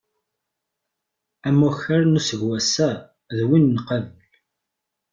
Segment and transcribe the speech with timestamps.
[1.47, 2.89] Amakar n useggwass-a,
[3.35, 4.29] d win n qabel.